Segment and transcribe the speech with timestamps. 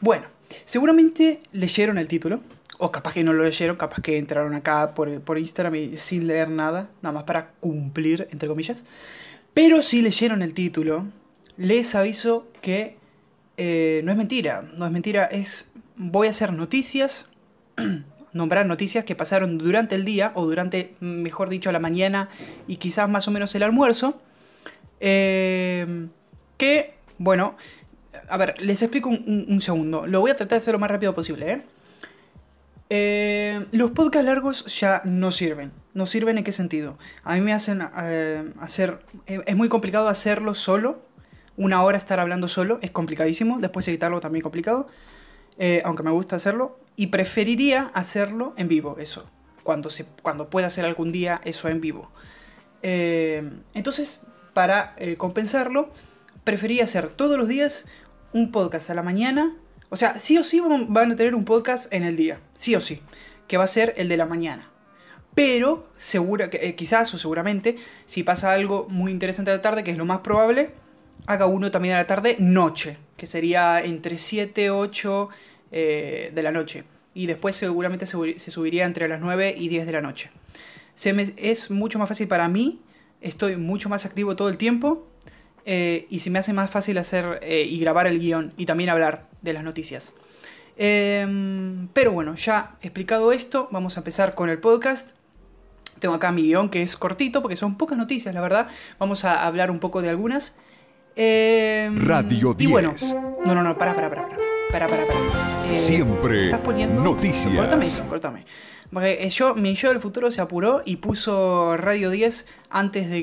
[0.00, 0.26] bueno.
[0.64, 2.40] Seguramente leyeron el título.
[2.80, 6.28] O capaz que no lo leyeron, capaz que entraron acá por, por Instagram y sin
[6.28, 8.84] leer nada, nada más para cumplir, entre comillas.
[9.52, 11.06] Pero si leyeron el título,
[11.56, 12.96] les aviso que
[13.56, 17.28] eh, no es mentira, no es mentira, es voy a hacer noticias,
[18.32, 22.28] nombrar noticias que pasaron durante el día o durante, mejor dicho, la mañana
[22.68, 24.20] y quizás más o menos el almuerzo.
[25.00, 26.06] Eh,
[26.56, 27.56] que, bueno,
[28.28, 30.06] a ver, les explico un, un- un segundo.
[30.06, 31.62] Lo voy a tratar de hacer lo más rápido posible, ¿eh?
[32.90, 35.72] Eh, los podcasts largos ya no sirven.
[35.92, 36.96] No sirven en qué sentido.
[37.22, 39.00] A mí me hacen eh, hacer...
[39.26, 41.02] eh, es muy complicado hacerlo solo.
[41.56, 43.58] Una hora estar hablando solo es complicadísimo.
[43.58, 44.86] Después editarlo también complicado.
[45.84, 46.78] aunque me gusta hacerlo.
[46.96, 49.28] Y preferiría hacerlo en vivo, eso.
[49.64, 52.10] Cuando, se, cuando pueda hacer algún día eso en vivo.
[52.82, 54.22] Entonces,
[54.54, 55.90] para compensarlo,
[56.44, 57.86] prefería hacer todos los días
[58.32, 59.56] un podcast a la mañana.
[59.90, 62.40] O sea, sí o sí van a tener un podcast en el día.
[62.54, 63.00] Sí o sí.
[63.46, 64.70] Que va a ser el de la mañana.
[65.34, 67.76] Pero, segura, eh, quizás o seguramente,
[68.06, 70.72] si pasa algo muy interesante a la tarde, que es lo más probable,
[71.26, 72.96] haga uno también a la tarde, noche.
[73.16, 75.28] Que sería entre 7, 8
[75.70, 76.84] eh, de la noche.
[77.14, 80.30] Y después seguramente se, subiría entre las 9 y 10 de la noche.
[81.36, 82.82] Es mucho más fácil para mí.
[83.20, 85.06] Estoy mucho más activo todo el tiempo.
[85.70, 88.88] Eh, y se me hace más fácil hacer eh, y grabar el guion y también
[88.88, 90.14] hablar de las noticias.
[90.78, 95.10] Em, pero bueno, ya explicado esto, vamos a empezar con el podcast.
[95.98, 98.68] Tengo acá mi guion que es cortito porque son pocas noticias, la verdad.
[98.98, 100.54] Vamos a hablar un poco de algunas.
[101.16, 103.14] Em, Radio Y bueno, 10.
[103.44, 104.38] no, no, no, para, para, para, para.
[104.70, 105.18] Para, para, para.
[105.70, 107.02] Eh, Siempre estás poniendo.
[107.02, 107.54] noticias.
[107.54, 108.46] Córtame eso, córtame.
[109.02, 113.22] Eh, yo, mi yo del futuro se apuró y puso Radio 10 antes de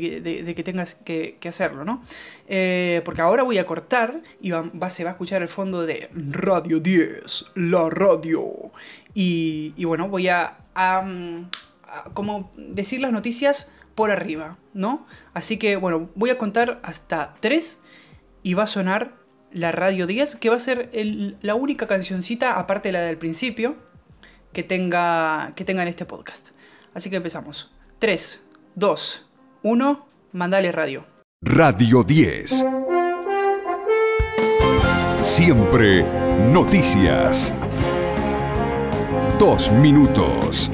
[0.55, 2.03] que, tengas que, hacerlo, ¿no?
[2.47, 6.09] Eh, porque ahora voy a cortar y va, se va a escuchar el fondo de
[6.13, 8.71] Radio 10, la radio.
[9.15, 10.57] Y, bueno, voy a,
[12.13, 15.07] como decir las noticias por arriba, ¿no?
[15.33, 17.81] Así que bueno, voy a contar hasta 3
[18.43, 19.15] y va a sonar
[19.51, 20.91] la Radio 10, que va a ser
[21.41, 23.77] la única cancioncita, aparte de la del principio,
[24.55, 26.47] que tenga, que tenga en este podcast.
[26.93, 27.71] Así que empezamos.
[27.99, 29.29] 3, 2,
[29.63, 31.05] 1, mandale radio.
[31.41, 32.65] Radio 10.
[35.21, 36.05] Siempre
[36.53, 37.51] noticias.
[39.37, 40.71] Dos minutos.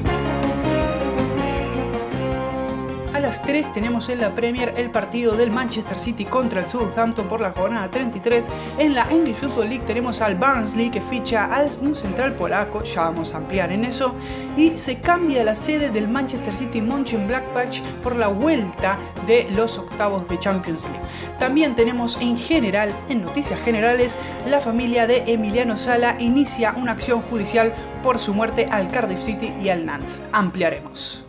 [3.32, 7.40] Las 3 tenemos en la Premier el partido del Manchester City contra el Southampton por
[7.40, 8.44] la jornada 33.
[8.76, 13.00] En la English Football League tenemos al Barnsley que ficha a un central polaco, ya
[13.00, 14.14] vamos a ampliar en eso.
[14.54, 20.28] Y se cambia la sede del Manchester City Mönchengladbach por la vuelta de los octavos
[20.28, 21.00] de Champions League.
[21.38, 24.18] También tenemos en general, en noticias generales,
[24.50, 27.72] la familia de Emiliano Sala inicia una acción judicial
[28.02, 30.22] por su muerte al Cardiff City y al Nantes.
[30.32, 31.24] Ampliaremos.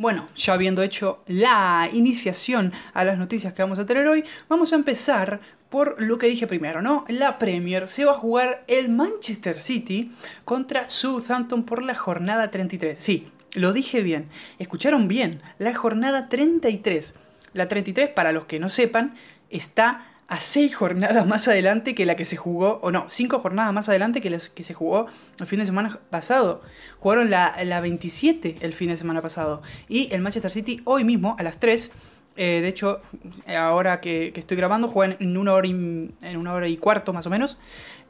[0.00, 4.72] Bueno, ya habiendo hecho la iniciación a las noticias que vamos a tener hoy, vamos
[4.72, 5.40] a empezar
[5.70, 7.04] por lo que dije primero, ¿no?
[7.08, 10.12] La Premier se va a jugar el Manchester City
[10.44, 12.96] contra Southampton por la jornada 33.
[12.96, 14.28] Sí, lo dije bien,
[14.60, 17.16] escucharon bien, la jornada 33.
[17.54, 19.16] La 33, para los que no sepan,
[19.50, 23.72] está a 6 jornadas más adelante que la que se jugó, o no, 5 jornadas
[23.72, 25.06] más adelante que las que se jugó
[25.40, 26.62] el fin de semana pasado.
[27.00, 29.62] Jugaron la, la 27 el fin de semana pasado.
[29.88, 31.92] Y el Manchester City hoy mismo, a las 3,
[32.40, 33.00] eh, de hecho,
[33.48, 37.26] ahora que, estoy grabando, juegan en una hora y, en una hora y cuarto más
[37.26, 37.58] o menos.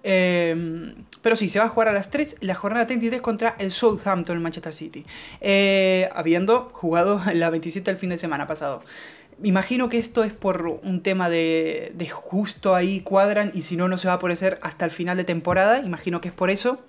[0.03, 3.71] Eh, pero sí, se va a jugar a las 3 la jornada 33 contra el
[3.71, 5.07] Southampton, el Manchester City.
[5.41, 8.83] Eh, habiendo jugado la 27 el fin de semana pasado.
[9.43, 13.89] Imagino que esto es por un tema de, de justo ahí cuadran y si no,
[13.89, 15.81] no se va a hacer hasta el final de temporada.
[15.81, 16.81] Imagino que es por eso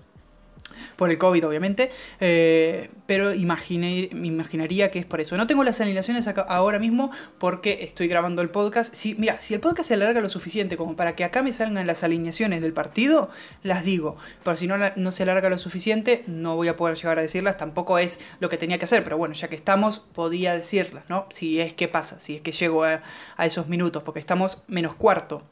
[0.99, 5.37] por el COVID obviamente, eh, pero imaginé, me imaginaría que es por eso.
[5.37, 8.93] No tengo las alineaciones acá, ahora mismo porque estoy grabando el podcast.
[8.93, 11.87] Si, mira, si el podcast se alarga lo suficiente como para que acá me salgan
[11.87, 13.29] las alineaciones del partido,
[13.63, 17.17] las digo, pero si no, no se alarga lo suficiente, no voy a poder llegar
[17.17, 20.53] a decirlas, tampoco es lo que tenía que hacer, pero bueno, ya que estamos, podía
[20.53, 21.27] decirlas, ¿no?
[21.29, 23.01] Si es que pasa, si es que llego a,
[23.39, 25.43] esos minutos, porque estamos menos cuarto.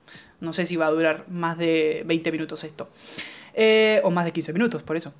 [0.41, 2.89] No sé si va a durar más de 20 minutos esto.
[3.53, 5.13] Eh, o más de 15 minutos, por eso.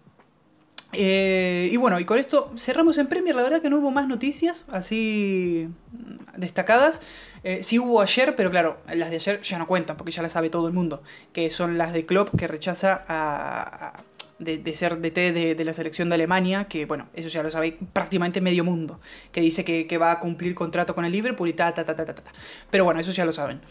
[0.94, 3.36] Eh, y bueno, y con esto cerramos en Premier.
[3.36, 5.70] La verdad que no hubo más noticias así
[6.36, 7.02] destacadas.
[7.44, 10.34] Eh, sí hubo ayer, pero claro, las de ayer ya no cuentan porque ya las
[10.34, 11.04] sabe todo el mundo.
[11.34, 13.94] Que son las de Klopp que rechaza a,
[14.40, 17.78] de, ser DT de, de, la selección de Alemania, que bueno, eso ya lo sabe
[17.94, 19.00] prácticamente medio mundo,
[19.32, 21.96] que dice que, que, va a cumplir contrato con el Liverpool y ta, ta, ta,
[21.96, 22.32] ta, ta, ta.
[22.70, 23.62] Pero bueno, eso ya lo saben.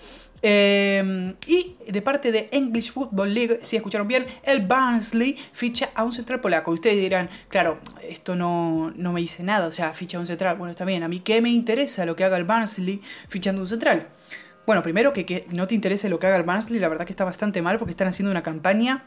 [0.43, 6.05] Eh, y de parte de English Football League, si escucharon bien, el Barnsley ficha a
[6.05, 6.71] un central polaco.
[6.73, 10.57] Ustedes dirán, claro, esto no, no me dice nada, o sea, ficha a un central.
[10.57, 13.69] Bueno, está bien, a mí qué me interesa lo que haga el Barnsley fichando un
[13.69, 14.09] central.
[14.67, 17.13] Bueno, primero que, que no te interese lo que haga el Barnsley, la verdad que
[17.13, 19.05] está bastante mal porque están haciendo una campaña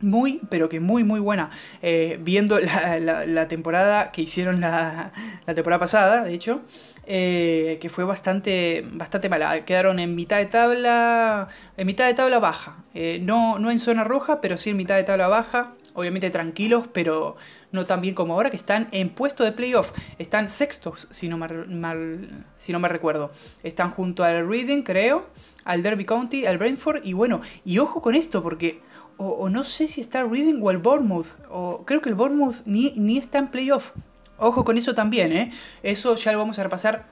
[0.00, 1.50] muy, pero que muy, muy buena.
[1.82, 5.12] Eh, viendo la, temporada que hicieron la,
[5.46, 6.62] temporada pasada, de hecho,
[7.06, 9.64] eh, que fue bastante, bastante mala.
[9.64, 12.84] Quedaron en mitad de tabla, en mitad de tabla baja.
[12.94, 15.74] Eh, no, no en zona roja, pero sí en mitad de tabla baja.
[15.94, 17.36] Obviamente tranquilos, pero
[17.72, 19.92] no tan bien como ahora, que están en puesto de playoff.
[20.18, 23.32] Están sextos, si no, mal, mal, si no me recuerdo.
[23.64, 25.26] Están junto al Reading, creo,
[25.64, 27.04] al Derby County, al Brentford.
[27.04, 28.80] Y bueno, y ojo con esto, porque
[29.18, 32.92] o, no sé si está Reading o el Bournemouth, o creo que el Bournemouth ni,
[32.96, 33.92] ni está en playoff.
[34.38, 35.52] Ojo con eso también, ¿eh?
[35.82, 37.06] Eso ya lo vamos a repasar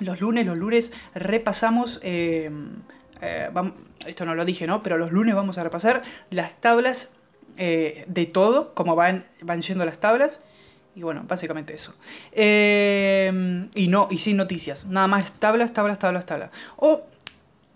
[0.00, 0.44] los lunes.
[0.44, 2.50] Los lunes repasamos, eh,
[3.20, 3.74] eh, vamos,
[4.04, 4.82] esto no lo dije, ¿no?
[4.82, 7.12] Pero los lunes vamos a repasar las tablas
[7.56, 10.40] eh, de todo, cómo van, van yendo las tablas.
[10.96, 11.94] Y bueno, básicamente eso.
[12.34, 14.86] y no, y sin noticias.
[14.86, 16.50] Nada más tablas, tablas, tablas, tablas.
[16.76, 17.02] O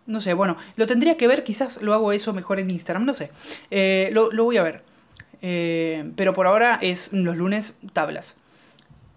[0.06, 3.14] no sé, bueno, lo tendría que ver, quizás lo hago eso mejor en Instagram, no
[3.14, 3.30] sé.
[3.70, 4.82] Eh, lo, lo, voy a ver.
[5.42, 8.36] Eh, pero por ahora es los lunes tablas.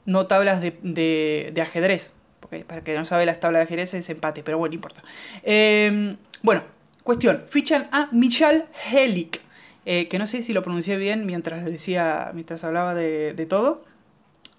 [0.05, 2.13] No tablas de, de, de ajedrez.
[2.39, 5.03] Porque para que no sabe las tablas de ajedrez es empate, pero bueno, no importa.
[5.43, 6.63] Eh, bueno,
[7.03, 7.43] cuestión.
[7.47, 9.41] Fichan a Michal Helik.
[9.85, 13.83] Eh, que no sé si lo pronuncié bien mientras decía, mientras hablaba de, de todo.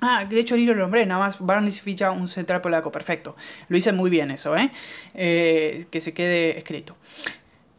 [0.01, 3.35] Ah, de hecho ni lo nombré, nada más Barney ficha un central polaco, perfecto.
[3.69, 4.71] Lo hice muy bien eso, ¿eh?
[5.15, 6.97] eh que se quede escrito.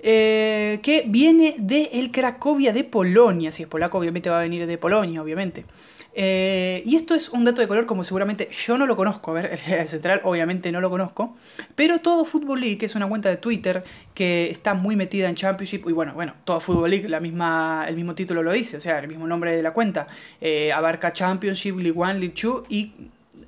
[0.02, 4.66] Eh, que viene de el Cracovia de Polonia, si es polaco obviamente va a venir
[4.66, 5.66] de Polonia, obviamente.
[6.14, 9.36] Eh, y esto es un dato de color como seguramente yo no lo conozco, a
[9.36, 11.36] ver, el central obviamente no lo conozco,
[11.76, 15.36] pero todo Football League, que es una cuenta de Twitter que está muy metida en
[15.36, 18.82] Championship, y bueno, bueno, todo Football League, la misma, el mismo título lo dice, o
[18.82, 20.08] sea, el mismo nombre de la cuenta,
[20.42, 22.92] eh, abarca Championship, League 1, League 2 y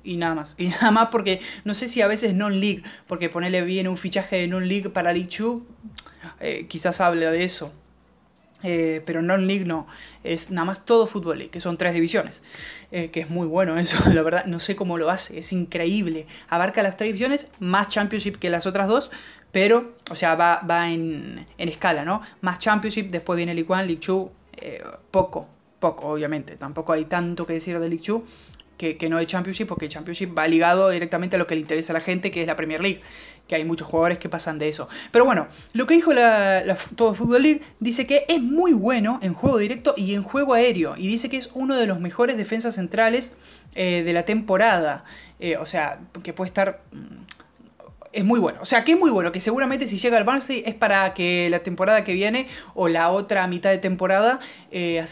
[0.04, 0.54] y nada más.
[0.58, 4.36] Y nada más porque no sé si a veces non-league, porque ponerle bien un fichaje
[4.36, 5.62] de non-league para 2,
[6.40, 7.72] eh, quizás hable de eso.
[8.64, 9.88] Eh, pero non-league no,
[10.22, 12.44] es nada más todo Fútbol League, que son tres divisiones,
[12.92, 16.28] eh, que es muy bueno eso, la verdad, no sé cómo lo hace, es increíble,
[16.48, 19.10] abarca las tres divisiones, más Championship que las otras dos,
[19.50, 22.22] pero, o sea, va, va en, en escala, ¿no?
[22.40, 25.48] Más Championship, después viene League 1, League 2, eh, poco,
[25.80, 28.22] poco, obviamente, tampoco hay tanto que decir de 2,
[28.82, 31.94] que, no de Championship, porque Championship va ligado directamente a lo que le interesa a
[31.94, 33.00] la gente, que es la Premier League,
[33.46, 34.88] que hay muchos jugadores que pasan de eso.
[35.10, 39.20] Pero bueno, lo que dijo la, la Todo Football League dice que es muy bueno
[39.22, 42.36] en juego directo y en juego aéreo, y dice que es uno de los mejores
[42.36, 43.32] defensas centrales
[43.74, 45.04] eh, de la temporada.
[45.40, 46.82] Eh, o sea, que puede estar
[48.12, 48.58] es muy bueno.
[48.62, 51.48] O sea, que es muy bueno, que seguramente si llega al Barnsley es para que
[51.50, 54.40] la temporada que viene o la otra mitad de temporada
[54.70, 55.04] eh,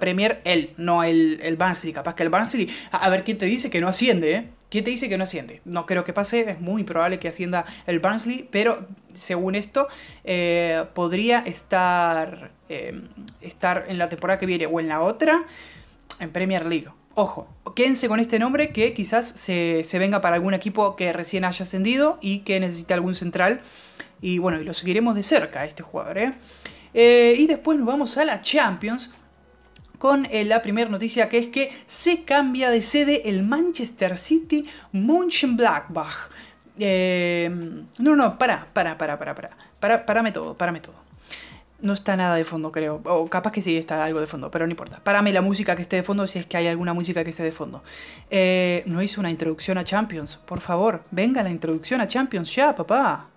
[0.00, 1.92] Premier él, no el, el Barnsley.
[1.92, 4.50] Capaz que el Barnsley, a, a, ver quién te dice que no asciende, ¿eh?
[4.68, 5.60] ¿Quién te dice que no asciende?
[5.64, 9.86] No creo que pase, es muy probable que ascienda el Barnsley, pero según esto
[10.24, 13.00] eh, podría estar, eh,
[13.40, 15.44] estar en la temporada que viene o en la otra
[16.18, 16.88] en Premier League.
[17.18, 21.46] Ojo, quédense con este nombre que quizás se, se, venga para algún equipo que recién
[21.46, 23.62] haya ascendido y que necesite algún central.
[24.20, 26.18] Y bueno, y lo seguiremos de cerca este jugador.
[26.18, 26.34] ¿eh?
[26.92, 29.14] Eh, y después nos vamos a la Champions
[29.96, 34.66] con eh, la primera noticia que es que se cambia de sede el Manchester City
[34.92, 36.28] Mönchengladbach.
[36.76, 41.05] no, no, para, para, para, para, para, para, parame todo, parame todo.
[41.80, 43.00] No está nada de fondo, creo.
[43.04, 45.00] O capaz que sí está algo de fondo, pero no importa.
[45.02, 47.42] Párame la música que esté de fondo si es que hay alguna música que esté
[47.42, 47.82] de fondo.
[48.30, 50.38] Eh, no hizo una introducción a Champions.
[50.38, 53.28] Por favor, venga la introducción a Champions ya, papá.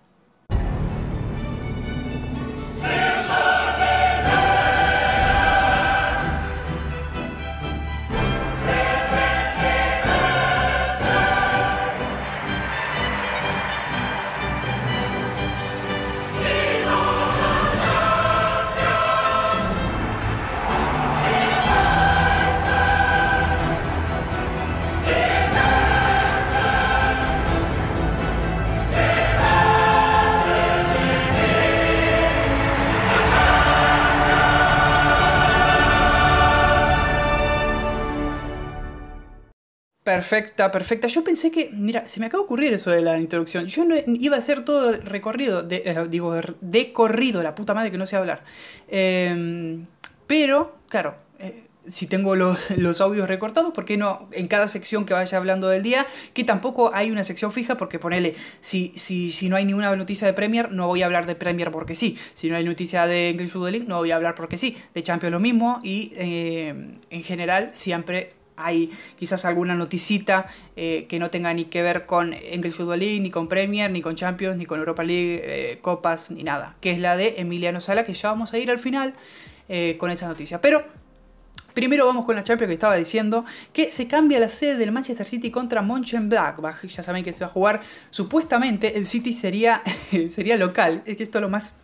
[40.19, 41.07] Perfecta, perfecta.
[41.07, 43.67] Yo pensé que, mira, se me acaba de ocurrir eso de la introducción.
[43.67, 47.89] Yo no iba a hacer todo recorrido, de, eh, digo, de corrido, la puta madre
[47.89, 48.43] que no sé hablar.
[48.89, 49.85] Em,
[50.27, 55.13] pero, claro, eh, si tengo los, audios recortados, ¿por qué no en cada sección que
[55.13, 56.05] vaya hablando del día?
[56.33, 60.27] Que tampoco hay una sección fija, porque ponele, si, si, si no hay ninguna noticia
[60.27, 62.17] de Premier, no voy a hablar de Premier porque sí.
[62.33, 64.75] Si no hay noticia de English Football League, no voy a hablar porque sí.
[64.93, 66.75] De Champions lo mismo y eh,
[67.09, 72.33] en general siempre hay quizás alguna noticita eh, que no tenga ni que ver con
[72.33, 76.31] English Football League, ni con Premier, ni con Champions, ni con Europa League, eh, Copas,
[76.31, 76.75] ni nada.
[76.81, 79.13] Que es la de Emiliano Sala, que ya vamos a ir al final
[79.67, 80.61] eh, con esa noticia.
[80.61, 80.83] Pero
[81.73, 85.25] Primero vamos con la Champions que estaba diciendo que se cambia la sede del Manchester
[85.25, 86.83] City contra Mönchengladbach.
[86.85, 89.81] Ya saben que se va a jugar supuestamente el City sería,
[90.29, 91.03] sería local.
[91.05, 91.75] Es que esto es lo más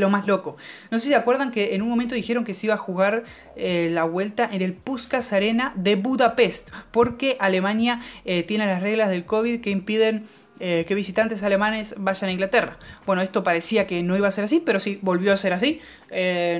[0.00, 0.56] lo más loco.
[0.90, 3.24] No sé si se acuerdan que en un momento dijeron que se iba a jugar
[3.56, 9.10] eh, la vuelta en el Puskas Arena de Budapest, porque Alemania eh, tiene las reglas
[9.10, 10.26] del COVID que impiden
[10.60, 12.78] eh, que visitantes alemanes vayan a Inglaterra.
[13.04, 15.80] Bueno, esto parecía que no iba a ser así, pero sí, volvió a ser así.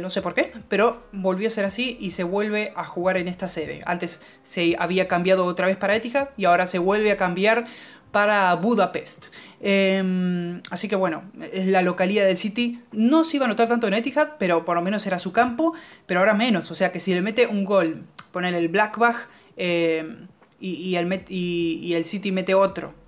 [0.01, 3.29] no sé por qué, pero volvió a ser así y se vuelve a jugar en
[3.29, 3.83] esta sede.
[3.87, 7.67] Antes se había cambiado otra vez para Etihad y ahora se vuelve a cambiar
[8.13, 9.27] para Budapest.
[9.61, 11.25] Em, así que bueno,
[11.67, 12.81] la localidad de City.
[12.93, 15.75] No se iba a notar tanto en Etihad, pero por lo menos era su campo,
[16.07, 16.71] pero ahora menos.
[16.71, 20.29] O sea que si le mete un gol, poner el Blackbach em,
[20.61, 23.02] y el City mete otro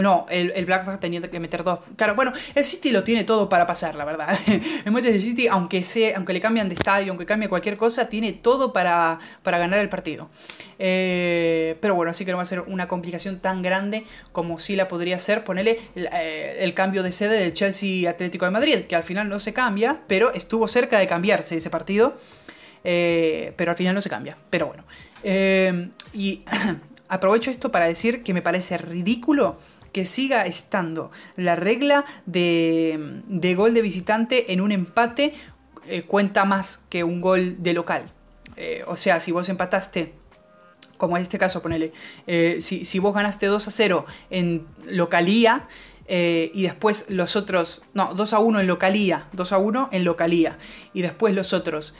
[0.00, 1.80] no, el, el Blackback tenía que meter dos.
[1.96, 4.28] Claro, bueno, el City lo tiene todo para pasar, la verdad.
[4.84, 8.32] el Manchester City, aunque, sea, aunque le cambian de estadio, aunque cambie cualquier cosa, tiene
[8.32, 10.30] todo para, para ganar el partido.
[10.78, 14.74] Eh, pero bueno, así que no va a ser una complicación tan grande como si
[14.74, 18.96] la podría ser ponerle eh, el, cambio de sede del Chelsea Atlético de Madrid, que
[18.96, 22.16] al final no se cambia, pero estuvo cerca de cambiarse ese partido.
[22.84, 24.36] Eh, pero al final no se cambia.
[24.50, 24.84] Pero bueno.
[26.12, 26.42] y
[27.12, 29.58] aprovecho esto para decir que me parece ridículo
[29.92, 35.34] que siga estando la regla de, gol de visitante en un empate
[35.86, 38.10] eh, cuenta más que un gol de local.
[38.56, 40.14] Eh, o sea, si vos empataste,
[40.96, 41.92] como en este caso, ponele,
[42.26, 45.68] eh, si, vos ganaste 2 a 0 en localía,
[46.08, 50.58] y después los otros, no, 2 a 1 en localía, 2 a 1 en localía,
[50.92, 51.94] y después los otros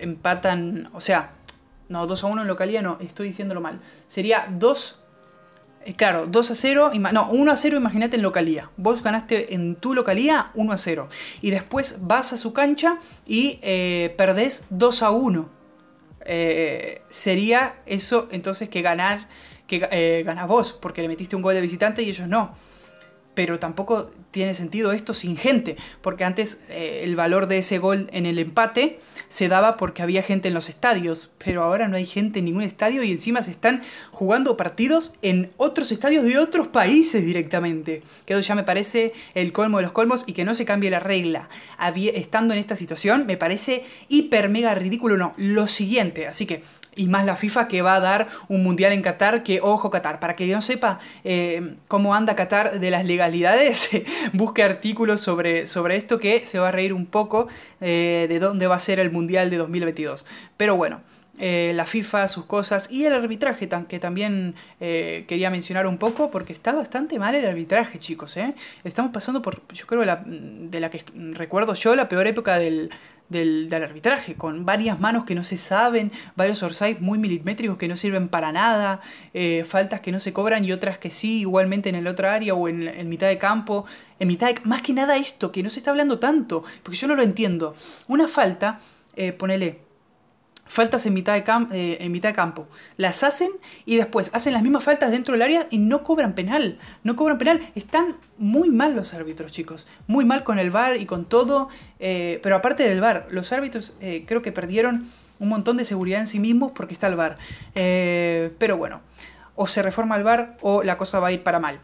[0.00, 1.33] empatan, o sea,
[1.88, 5.00] no, 2 a 1 en localía, no, estoy diciéndolo mal, sería 2
[5.86, 8.70] eh, claro, 2 a 0, no, 1 a 0 imagínate en localía.
[8.76, 11.08] Vos ganaste en tu localía 1 a 0.
[11.42, 15.50] Y después vas a su cancha y eh, perdés 2 a 1.
[16.26, 19.28] Eh, sería eso entonces que ganar,
[19.66, 22.54] que eh, ganas vos, porque le metiste un gol de visitante y ellos no
[23.34, 28.08] pero tampoco tiene sentido esto sin gente, porque antes eh, el valor de ese gol
[28.12, 28.98] en el empate
[29.28, 32.62] se daba porque había gente en los estadios, pero ahora no hay gente en ningún
[32.62, 38.34] estadio y encima se están jugando partidos en otros estadios de otros países directamente, que
[38.34, 41.00] eso ya me parece el colmo de los colmos y que no se cambie la
[41.00, 41.48] regla.
[42.14, 46.62] estando en esta situación me parece hiper mega ridículo, no, lo siguiente, así que
[46.96, 50.20] y más la FIFA que va a dar un mundial en Qatar, que ojo Qatar,
[50.20, 53.90] para que no sepa eh, cómo anda Qatar de las legalidades,
[54.32, 57.48] busque artículos sobre, sobre esto que se va a reír un poco
[57.80, 60.26] eh, de dónde va a ser el mundial de 2022.
[60.56, 61.00] Pero bueno.
[61.38, 66.52] Eh, la FIFA, sus cosas y el arbitraje, que también quería mencionar un poco, porque
[66.52, 68.36] está bastante mal el arbitraje, chicos.
[68.84, 72.90] Estamos pasando por, yo creo, de la que recuerdo yo, la peor época del,
[73.28, 77.96] del, arbitraje, con varias manos que no se saben, varios orsay muy milimétricos que no
[77.96, 79.00] sirven para nada,
[79.32, 82.54] eh, faltas que no se cobran y otras que sí, igualmente en el otro área
[82.54, 83.84] o en, mitad de campo.
[84.20, 87.08] En mitad de, más que nada esto, que no se está hablando tanto, porque yo
[87.08, 87.74] no lo entiendo.
[88.08, 88.80] Una falta,
[89.16, 89.80] eh, ponele,
[90.74, 92.66] faltas en mitad, de cam- eh, en mitad de campo.
[92.96, 93.48] Las hacen
[93.86, 96.78] y después hacen las mismas faltas dentro del área y no cobran penal.
[97.04, 97.60] No cobran penal.
[97.76, 99.86] Están muy mal los árbitros, chicos.
[100.08, 101.68] Muy mal con el VAR y con todo.
[102.00, 106.20] eh, pero aparte del VAR, los árbitros eh, creo que perdieron un montón de seguridad
[106.20, 107.38] en sí mismos porque está el VAR.
[108.58, 109.00] Pero bueno,
[109.54, 111.78] o se reforma el VAR o la cosa va a ir para mal.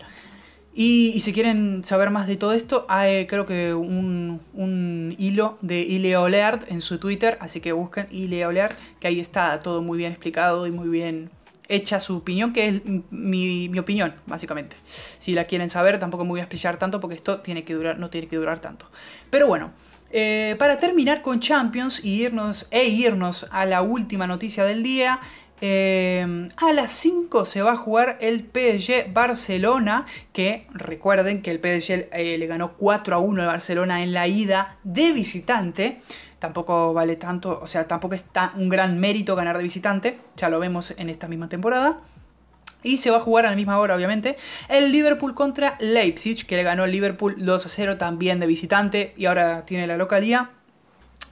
[0.72, 5.80] Y, si quieren saber más de todo esto, hay creo que un, un hilo de
[5.80, 9.98] Ile Oleard en su Twitter, así que busquen Ile Oleard, que ahí está todo muy
[9.98, 11.30] bien explicado y muy bien
[11.70, 14.76] hecha su opinión, que es mi, mi opinión, básicamente.
[15.18, 17.98] Si la quieren saber, tampoco me voy a explicar tanto porque esto tiene que durar,
[17.98, 18.90] no tiene que durar tanto.
[19.30, 19.72] Pero bueno,
[20.12, 25.20] eh, para terminar con Champions y irnos, e irnos a la última noticia del día,
[25.60, 31.58] eh, a las 5 se va a jugar el PSG Barcelona, que recuerden que el
[31.58, 36.00] PSG eh, le ganó 4 a 1 al Barcelona en la ida de visitante.
[36.38, 40.58] Tampoco vale tanto, o sea, tampoco está un gran mérito ganar de visitante, ya lo
[40.58, 42.00] vemos en esta misma temporada.
[42.82, 44.38] Y se va a jugar a la misma hora, obviamente,
[44.70, 49.12] el Liverpool contra Leipzig, que le ganó el Liverpool 2 a 0 también de visitante
[49.18, 50.50] y ahora tiene la localía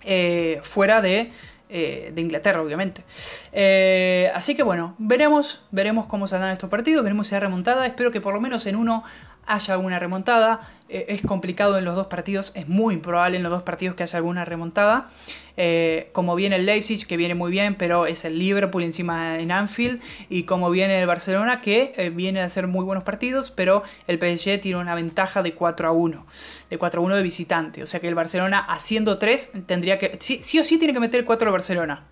[0.03, 1.33] eh, fuera de,
[1.71, 3.05] eh, de Inglaterra, obviamente.
[3.53, 7.87] Eh, así que bueno, veremos, veremos cómo dan estos partidos, veremos si hay remontada.
[7.87, 9.05] Espero que por lo menos en uno
[9.47, 10.69] haya una remontada.
[10.91, 14.03] Eh, es complicado en los dos partidos, es muy improbable en los dos partidos que
[14.03, 15.11] haya alguna remontada.
[15.57, 19.53] Eh, como viene el Leipzig, que viene muy bien, pero es el Liverpool encima en
[19.53, 20.01] Anfield.
[20.31, 24.19] Y como viene el Barcelona, que eh, viene a hacer muy buenos partidos, pero el
[24.19, 26.27] PSG tiene una ventaja de 4 a 1.
[26.71, 27.83] De 4 a 1 de visitante.
[27.83, 30.17] O sea que el Barcelona haciendo 3 tendría que...
[30.21, 32.05] Sí, sí o sí tiene que meter 4 el Barcelona.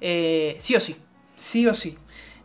[0.00, 0.96] Sí o sí.
[1.36, 1.98] Sí o sí.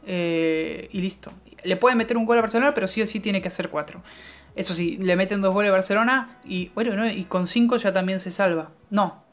[0.05, 1.31] Y listo.
[1.63, 4.01] Le puede meter un gol a Barcelona, pero sí o sí tiene que hacer 4.
[4.55, 7.09] Eso sí, le meten dos goles a Barcelona y bueno, ¿no?
[7.09, 8.71] y con 5 ya también se salva.
[8.89, 9.23] No,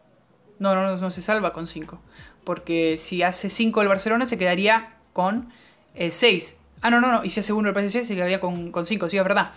[0.59, 2.01] no, no, no, se salva con 5.
[2.45, 5.53] Porque si hace 5 el Barcelona se quedaría con
[5.97, 6.57] 6.
[6.83, 7.25] ah, no, no, no.
[7.25, 9.09] Y si hace 1 el PSG se quedaría con 5.
[9.09, 9.51] Sí, es verdad.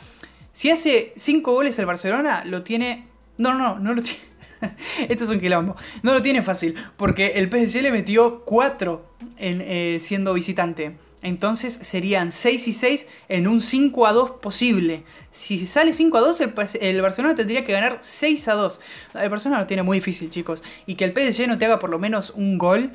[0.51, 3.07] Si hace 5 goles el Barcelona, lo tiene...
[3.37, 4.19] No, no, no, no lo tiene...
[5.09, 5.75] Esto es un quilombo.
[6.03, 6.75] No lo tiene fácil.
[6.97, 9.05] Porque el PSG le metió 4
[9.37, 10.97] en, eh, siendo visitante.
[11.21, 15.03] Entonces serían 6 y 6 en un 5 a 2 posible.
[15.31, 18.79] Si sale 5 a 2, el, el, Barcelona tendría que ganar 6 a 2.
[19.15, 20.63] El Barcelona lo tiene muy difícil, chicos.
[20.85, 22.93] Y que el PSG no te haga por lo menos un gol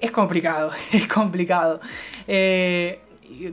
[0.00, 0.70] es complicado.
[0.92, 1.80] Es complicado.
[2.26, 3.00] Eh,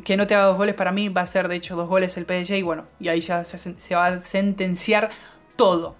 [0.03, 2.17] que no te haga dos goles para mí va a ser de hecho dos goles
[2.17, 2.55] el PSG.
[2.55, 5.09] Y bueno, y ahí ya se va a sentenciar
[5.55, 5.95] todo.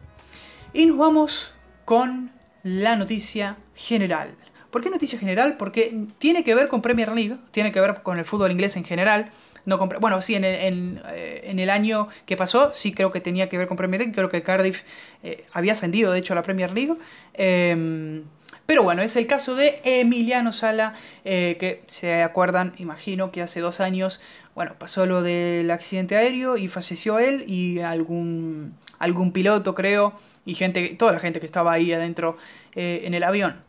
[0.74, 1.54] Y nos vamos
[1.86, 2.32] con
[2.64, 4.36] la noticia general.
[4.78, 5.58] ¿Por qué noticia general?
[5.58, 8.84] Porque tiene que ver con Premier League, tiene que ver con el fútbol inglés en
[8.84, 9.32] general.
[9.66, 13.50] No bueno, sí, en el, en, en el, año que pasó, sí creo que tenía
[13.50, 14.14] que ver con Premier League.
[14.14, 14.84] Creo que Cardiff
[15.24, 16.94] eh, había ascendido, de hecho, a la Premier League.
[17.34, 18.22] Eh,
[18.68, 23.62] pero bueno, es el caso de Emiliano Sala, eh, que se acuerdan, imagino que hace
[23.62, 24.20] dos años,
[24.56, 30.54] bueno, pasó lo del accidente aéreo y falleció él y algún, algún piloto, creo, y
[30.54, 32.36] gente, toda la gente que estaba ahí adentro
[32.76, 33.67] eh, en el avión.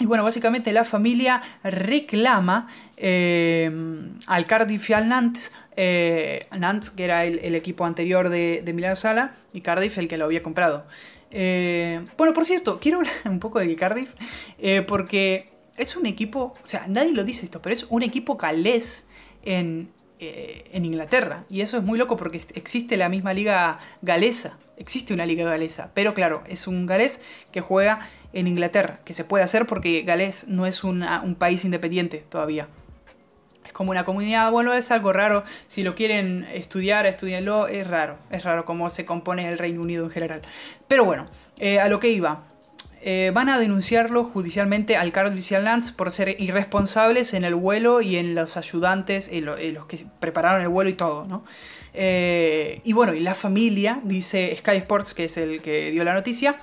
[0.00, 3.70] Y bueno, básicamente la familia reclama eh,
[4.26, 8.72] al Cardiff y al Nantes, eh, Nantes que era el, el equipo anterior de, de
[8.72, 10.84] Milano Sala, y Cardiff el que lo había comprado.
[11.30, 14.14] Eh, bueno, por cierto, quiero hablar un poco del Cardiff,
[14.88, 19.06] porque es un equipo, o sea, nadie lo dice esto, pero es un equipo galés
[19.44, 21.44] en, en Inglaterra.
[21.48, 25.90] Y eso es muy loco porque existe la misma liga galesa, existe una liga galesa,
[25.94, 27.20] pero claro, es un galés
[27.52, 32.24] que juega en Inglaterra, que se puede hacer porque Gales no es un país independiente
[32.28, 32.68] todavía.
[33.64, 35.42] Es como una comunidad, bueno, es algo raro.
[35.66, 38.18] Si lo quieren estudiar, estudienlo, es raro.
[38.30, 40.42] Es raro cómo se compone el Reino Unido en general.
[40.86, 41.26] Pero bueno,
[41.58, 42.44] eh, a lo que iba.
[43.06, 48.16] Eh, van a denunciarlo judicialmente al Cardiff Nantes por ser irresponsables en el vuelo y
[48.16, 51.44] en los ayudantes, en los que prepararon el vuelo y todo, ¿no?
[51.92, 56.14] Eh, y bueno, y la familia, dice Sky Sports, que es el que dio la
[56.14, 56.58] noticia,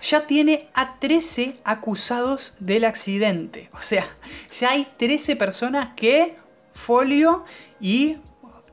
[0.00, 3.70] ya tiene a 13 acusados del accidente.
[3.72, 4.06] O sea,
[4.50, 6.36] ya hay 13 personas que
[6.74, 7.44] folio
[7.80, 8.18] y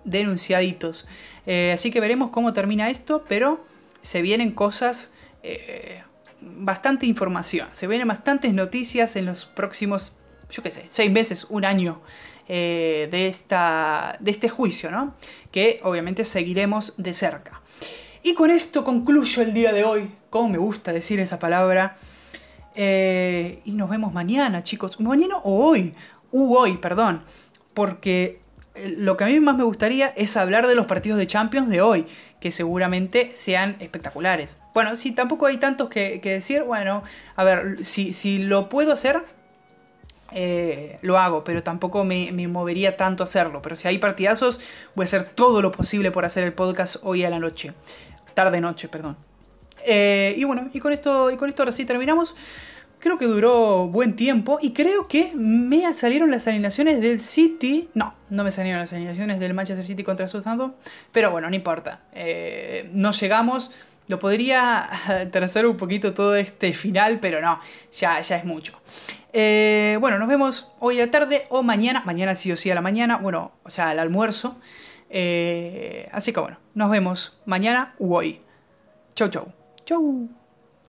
[0.04, 1.08] denunciaditos.
[1.46, 3.66] Eh, así que veremos cómo termina esto, pero
[4.02, 6.04] se vienen cosas, eh,
[6.42, 10.14] bastante información, se vienen bastantes noticias en los próximos,
[10.52, 12.02] yo qué sé, 6 meses, un año.
[12.50, 15.16] Eh, de, esta, de este juicio, ¿no?
[15.50, 17.62] Que obviamente seguiremos de cerca.
[18.26, 20.10] Y con esto concluyo el día de hoy.
[20.30, 21.98] Como me gusta decir esa palabra.
[22.74, 24.98] Eh, y nos vemos mañana, chicos.
[25.02, 25.94] Mañana o hoy.
[26.32, 27.22] U hoy, perdón.
[27.74, 28.40] Porque
[28.98, 31.82] lo que a mí más me gustaría es hablar de los partidos de Champions de
[31.82, 32.08] hoy.
[32.40, 34.58] Que seguramente sean espectaculares.
[34.74, 36.64] Bueno, si tampoco hay tantos que, decir.
[36.64, 37.04] Bueno,
[37.36, 39.22] a ver, si, si lo puedo hacer
[40.36, 43.62] eh, lo hago, pero tampoco me, me, movería tanto hacerlo.
[43.62, 44.60] Pero si hay partidazos,
[44.96, 47.74] voy a hacer todo lo posible por hacer el podcast hoy a la noche.
[48.34, 49.17] Tarde noche, perdón.
[49.86, 52.36] Eh, y bueno, y con esto, y con esto ahora sí terminamos.
[53.00, 57.89] Creo que duró buen tiempo y creo que me salieron las alineaciones del City.
[57.93, 60.74] No, no me salieron las alineaciones del Manchester City contra Southampton.
[61.12, 62.00] Pero bueno, no importa.
[62.13, 63.74] Eh, no llegamos.
[64.08, 64.89] Lo podría
[65.32, 67.60] trazar un poquito todo este final, pero no,
[67.91, 68.80] ya, ya es mucho.
[69.34, 72.04] Eh, bueno, nos vemos hoy a la tarde o mañana.
[72.06, 73.17] Mañana sí o sí a la mañana.
[73.17, 74.56] Bueno, o sea, al almuerzo.
[75.15, 78.41] Eh, así que bueno, nos vemos mañana u hoy.
[79.13, 79.54] Chau, chau.
[79.86, 80.43] Chau.